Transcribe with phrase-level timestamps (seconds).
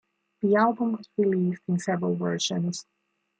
[0.41, 2.87] The album was released in several versions.